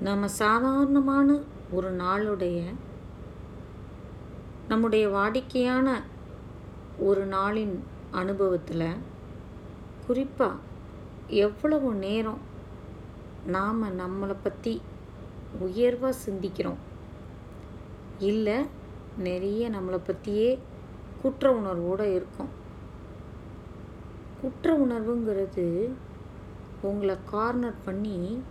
நம்ம 0.00 0.28
சாதாரணமான 0.28 1.40
ஒரு 1.72 1.96
நாளுடைய 1.96 2.64
நம்முடைய 4.68 5.08
வாடிக்கையான 5.08 6.02
ஒரு 6.98 7.26
நாளின் 7.26 7.78
அனுபவத்தில் 8.10 8.96
குறிப்பாக 10.06 10.54
எவ்வளவு 11.26 11.94
நேரம் 11.94 12.38
நாம் 13.46 13.98
நம்மளை 13.98 14.36
பற்றி 14.42 14.82
உயர்வாக 15.58 16.16
சிந்திக்கிறோம். 16.26 16.80
இல்லை 18.18 18.66
நிறைய 19.18 19.70
நம்மளை 19.70 20.00
பற்றியே 20.04 20.60
குற்ற 21.22 21.52
உணர்வோடு 21.52 22.14
இருக்கோம். 22.14 22.48
குற்ற 24.40 24.78
உணர்வுங்கிறது 24.78 25.90
உங்களை 26.82 27.16
கார்னர் 27.24 27.84
பண்ணி 27.84 28.42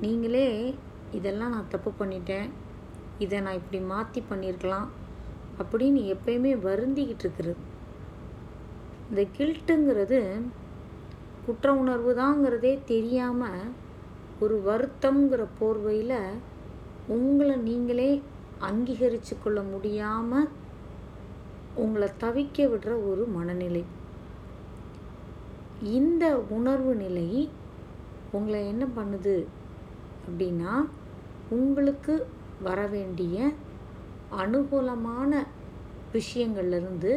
நீங்களே 0.00 0.74
இதெல்லாம் 1.12 1.50
நான் 1.50 1.68
தப்பு 1.68 1.90
பண்ணிட்டேன். 1.98 2.48
இதை 3.18 3.40
நான் 3.40 3.54
இப்படி 3.54 3.80
மாற்றி 3.82 4.22
பண்ணியிருக்கலாம் 4.30 4.88
அப்படின்னு 5.58 6.00
எப்பயுமே 6.14 6.52
வருந்திக்கிட்டு 6.68 7.24
இருக்கிறது. 7.24 7.60
இந்த 9.10 9.26
கில்ட்டுங்கிறது 9.36 10.40
குற்ற 11.46 11.74
உணர்வு 11.74 12.14
தாங்கிறதே 12.14 12.84
தெரியாமல் 12.84 13.72
ஒரு 14.40 14.56
வருத்தம்ங்கிற 14.66 15.46
போர்வையில் 15.58 16.18
உங்களை 17.06 17.56
நீங்களே 17.56 18.22
அங்கீகரித்து 18.58 19.34
கொள்ள 19.38 19.62
முடியாமல் 19.62 20.48
உங்களை 21.74 22.08
தவிக்க 22.20 22.66
விடுற 22.72 23.10
ஒரு 23.10 23.26
மனநிலை. 23.26 23.84
இந்த 25.82 26.36
உணர்வு 26.38 26.94
நிலை 26.94 27.48
உங்களை 28.32 28.68
என்ன 28.68 28.84
பண்ணுது? 28.96 29.46
அப்படின்னா 30.24 30.72
உங்களுக்கு 31.50 32.14
வர 32.62 32.86
வேண்டிய 32.86 33.52
அனுகூலமான 34.42 35.32
விஷயங்கள்லேருந்து 36.12 37.12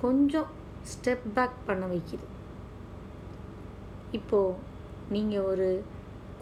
கொஞ்சம் 0.00 0.48
ஸ்டெப் 0.90 1.26
பேக் 1.34 1.64
பண்ண 1.66 1.86
வைக்குது. 1.86 2.26
இப்போது 4.12 4.56
நீங்கள் 5.10 5.48
ஒரு 5.52 5.68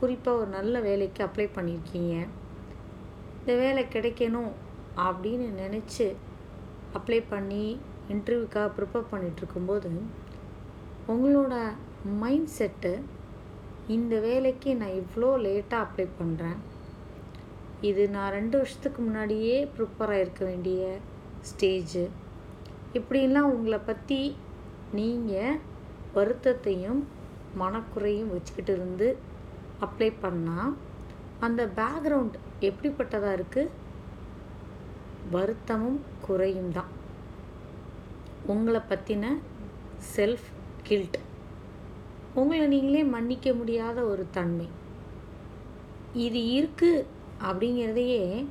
குறிப்பாக 0.00 0.38
ஒரு 0.38 0.50
நல்ல 0.50 0.80
வேலைக்கு 0.80 1.20
அப்ளை 1.24 1.48
பண்ணியிருக்கீங்க 1.54 2.14
இந்த 3.40 3.54
வேலை 3.56 3.82
கிடைக்கணும் 3.84 4.52
அப்படின்னு 4.96 5.46
நினச்சி 5.62 6.06
அப்ளை 6.94 7.22
பண்ணி 7.28 7.64
இன்டர்வியூக்காக 8.08 8.70
ப்ரிப்பேர் 8.76 9.10
பண்ணிகிட்ருக்கும்போது 9.12 9.90
உங்களோட 11.08 11.54
மைண்ட் 12.18 12.50
செட்டு 12.58 12.92
இந்த 13.88 14.18
வேலைக்கு 14.18 14.76
நான் 14.76 14.96
இவ்வளோ 14.96 15.28
லேட்டாக 15.42 15.84
அப்ளை 15.84 16.06
பண்ணுறேன் 16.20 16.58
இது 17.80 18.08
நான் 18.08 18.30
ரெண்டு 18.30 18.56
வருஷத்துக்கு 18.56 19.02
முன்னாடியே 19.02 19.64
ப்ரிப்பேர் 19.76 20.12
ஆகிருக்க 20.12 20.44
வேண்டிய 20.44 20.82
ஸ்டேஜு 21.40 22.04
இப்படிலாம் 22.94 23.52
உங்களை 23.52 23.78
பற்றி 23.78 24.20
நீங்கள் 24.92 25.60
வருத்தத்தையும் 26.14 27.00
மனக்குறையும் 27.58 28.32
வச்சுக்கிட்டு 28.32 28.72
இருந்து 28.72 29.08
அப்ளை 29.80 30.12
பண்ணால் 30.22 30.74
அந்த 31.40 31.66
பேக்ரவுண்ட் 31.76 32.36
எப்படிப்பட்டதாக 32.60 33.36
இருக்குது 33.36 33.74
வருத்தமும் 35.30 36.00
குறையும் 36.20 36.72
தான். 36.72 36.90
உங்களை 38.46 38.80
பற்றின 38.88 39.26
செல்ஃப் 40.16 40.48
கில்ட் 40.82 41.18
உங்களை 42.36 42.66
நீங்களே 42.66 43.02
மன்னிக்க 43.04 43.52
முடியாத 43.52 44.04
ஒரு 44.04 44.26
தன்மை. 44.30 44.68
இது 46.14 46.38
இருக்குது 46.38 47.04
அப்படிங்கிறதையே 47.44 48.46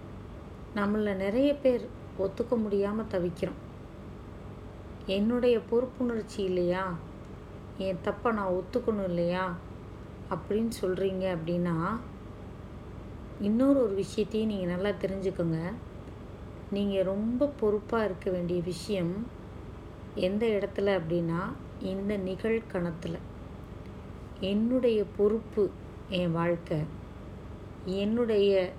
நம்மள 0.76 1.16
நிறைய 1.16 1.56
பேர் 1.56 1.90
ஒத்துக்க 2.20 2.58
முடியாமல் 2.58 3.06
தவிக்கிறோம். 3.06 3.60
என்னுடைய 5.06 5.60
பொறுப்புணர்ச்சி 5.72 6.38
இல்லையா? 6.38 6.96
என் 7.78 8.00
தப்பை 8.04 8.34
நான் 8.34 8.54
ஒத்துக்கணும் 8.54 9.04
இல்லையா? 9.04 9.56
அப்படின்னு 10.30 10.72
சொல்கிறீங்க 10.82 11.38
அப்படின்னா 11.38 12.00
இன்னொரு 13.42 13.84
ஒரு 13.84 13.94
விஷயத்தையும் 13.94 14.50
நீங்கள் 14.50 14.74
நல்லா 14.76 14.90
தெரிஞ்சுக்கோங்க. 14.90 15.74
நீங்கள் 16.72 17.04
ரொம்ப 17.04 17.48
பொறுப்பாக 17.60 18.06
இருக்க 18.06 18.32
வேண்டிய 18.32 18.62
விஷயம் 18.62 19.28
எந்த 20.16 20.46
இடத்துல 20.46 21.00
அப்படின்னா 21.00 21.42
இந்த 21.80 22.18
நிகழ்கணத்தில். 22.18 23.34
என்னுடைய 24.40 25.04
பொறுப்பு 25.18 25.70
என் 26.10 26.32
வாழ்க்கை. 26.32 26.80
என்னுடைய 27.86 28.72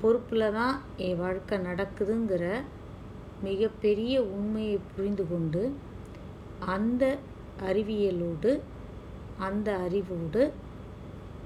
பொறுப்பில் 0.00 0.52
தான் 0.52 0.80
என் 0.96 1.16
வாழ்க்கை 1.16 1.58
நடக்குதுங்கிற 1.58 2.62
மிகப்பெரிய 3.42 4.22
உண்மையை 4.22 4.78
புரிந்து 4.96 5.28
கொண்டு 5.28 5.72
அந்த 6.58 7.18
அறிவியலோடு 7.62 8.60
அந்த 9.38 9.76
அறிவோடு 9.76 10.52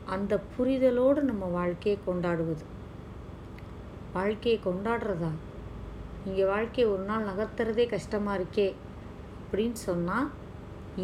அந்த 0.07 0.41
புரிதலோடு 0.59 1.21
நம்ம 1.21 1.45
வாழ்க்கையை 1.45 1.99
கொண்டாடுவது. 2.07 2.65
வாழ்க்கையை 4.13 4.61
கொண்டாடுறதா? 4.65 5.31
இங்கே 6.25 6.45
வாழ்க்கையை 6.45 6.93
ஒரு 6.93 7.03
நாள் 7.03 7.27
நகர்த்துறதே 7.27 7.89
கஷ்டமாக 7.89 8.39
இருக்கே 8.39 8.75
அப்படின்னு 9.43 9.73
சொன்னால் 9.73 10.29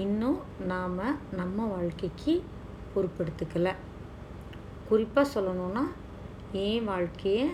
இன்னும் 0.02 0.38
நாம் 0.70 1.00
நம்ம 1.38 1.66
வாழ்க்கைக்கு 1.72 2.32
பொறுப்பெடுத்துக்கலை. 2.92 3.72
குறிப்பாக 4.88 5.32
சொல்லணுன்னா 5.34 5.84
என் 6.62 6.84
வாழ்க்கையை 6.84 7.44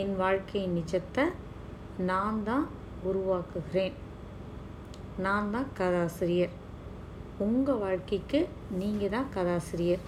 என் 0.00 0.14
வாழ்க்கையின் 0.16 0.76
நிஜத்தை 0.78 1.24
நான் 2.10 2.38
தான் 2.48 2.64
உருவாக்குகிறேன். 3.08 3.96
நான் 5.18 5.50
தான் 5.50 5.68
கதாசிரியர். 5.80 6.54
உங்கள் 7.38 7.82
வாழ்க்கைக்கு 7.84 8.40
நீங்கள் 8.80 9.14
தான் 9.16 9.30
கதாசிரியர். 9.36 10.04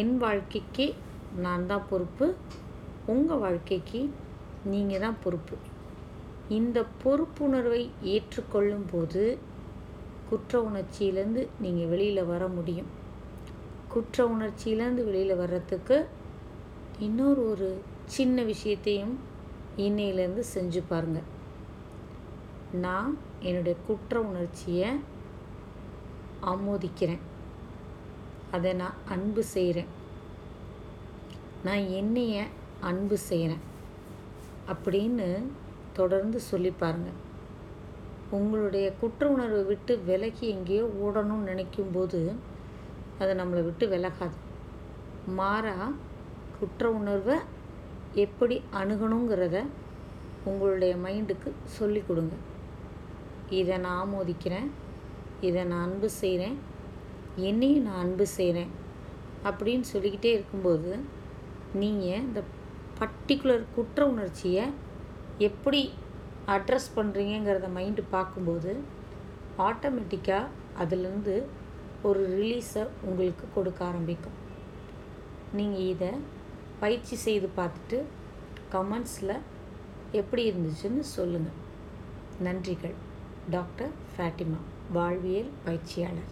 என் 0.00 0.14
வாழ்க்கைக்கு 0.18 0.86
நான் 1.46 1.66
தான் 1.66 1.88
பொறுப்பு. 1.90 2.28
உங்கள் 3.06 3.38
வாழ்க்கைக்கு 3.38 4.00
நீங்கள் 4.72 5.04
தான் 5.06 5.20
பொறுப்பு. 5.24 5.56
இந்த 6.58 6.78
பொறுப்புணர்வை 7.04 7.82
ஏற்றுக்கொள்ளும் 8.14 8.88
போது 8.92 9.22
குற்ற 10.30 10.60
உணர்ச்சியிலேருந்து 10.68 11.42
நீங்கள் 11.60 11.90
வெளியில் 11.92 12.30
வர 12.32 12.48
முடியும். 12.48 12.90
குற்ற 13.88 14.24
உணர்ச்சியிலேருந்து 14.26 15.04
வெளியில் 15.04 15.40
வர்றதுக்கு 15.42 15.96
இன்னொரு 16.98 17.50
ஒரு 17.50 17.68
சின்ன 18.16 18.42
விஷயத்தையும் 18.42 19.14
இன்னையிலேருந்து 19.76 20.42
செஞ்சு 20.54 20.82
பாருங்கள் 20.88 21.28
நான் 22.80 23.18
என்னுடைய 23.40 23.78
குற்ற 23.86 24.20
உணர்ச்சியை 24.20 24.90
ஆமோதிக்கிறேன். 26.52 27.24
அதை 28.50 28.72
நான் 28.72 29.00
அன்பு 29.08 29.42
செய்கிறேன் 29.54 29.90
நான் 31.64 31.84
என்னைய 32.00 32.46
அன்பு 32.80 33.16
செய்கிறேன் 33.18 33.64
அப்படின்னு 34.72 35.26
தொடர்ந்து 35.92 36.40
சொல்லி 36.40 36.70
பாருங்கள் 36.70 37.18
உங்களுடைய 38.30 38.86
குற்ற 39.00 39.22
உணர்வை 39.28 39.62
விட்டு 39.62 39.92
விலகி 40.08 40.46
எங்கேயோ 40.46 40.84
ஓடணும்னு 41.04 41.50
நினைக்கும்போது 41.50 42.20
அது 43.18 43.32
நம்மளை 43.40 43.62
விட்டு 43.64 43.84
விலகாது. 43.88 44.36
மாறாக 45.38 45.88
குற்ற 46.60 46.90
உணர்வை 46.90 47.36
எப்படி 48.24 48.56
அணுகணுங்கிறத 48.80 49.58
உங்களுடைய 50.44 50.92
மைண்டுக்கு 51.04 51.50
சொல்லி 51.78 52.00
கொடுங்க. 52.00 52.34
இதை 53.58 53.76
நான் 53.78 54.00
ஆமோதிக்கிறேன் 54.04 54.68
இதை 55.40 55.62
நான் 55.64 55.84
அன்பு 55.88 56.08
செய்கிறேன் 56.20 56.56
என்னையும் 57.48 57.84
நான் 57.84 58.02
அன்பு 58.04 58.26
செய்கிறேன் 58.36 58.70
அப்படின்னு 59.44 59.86
சொல்லிக்கிட்டே 59.92 60.30
இருக்கும்போது 60.32 60.90
நீங்கள் 61.80 62.22
இந்த 62.26 62.40
பர்டிகுலர் 63.00 63.64
குற்ற 63.74 64.06
உணர்ச்சியை 64.06 64.64
எப்படி 65.38 65.82
அட்ரஸ் 66.46 66.88
பண்ணுறீங்கிறத 66.96 67.68
மைண்டு 67.76 68.02
பார்க்கும்போது 68.10 68.72
ஆட்டோமேட்டிக்காக 69.58 70.46
அதுலேருந்து 70.82 71.34
ஒரு 72.02 72.20
ரிலீஸை 72.36 72.84
உங்களுக்கு 73.02 73.46
கொடுக்க 73.54 73.84
ஆரம்பிக்கும். 73.84 74.36
நீங்கள் 75.52 75.88
இதை 75.94 76.10
பயிற்சி 76.80 77.16
செய்து 77.16 77.48
பார்த்துட்டு 77.56 77.98
கமெண்ட்ஸில் 78.74 79.36
எப்படி 80.20 80.42
இருந்துச்சுன்னு 80.50 81.04
சொல்லுங்கள் 81.16 81.58
நன்றிகள். 82.46 82.96
டாக்டர் 83.50 83.92
ஃபேட்டிமா 84.14 84.60
வாழ்வியல் 84.92 85.50
பயிற்சியாளர். 85.64 86.30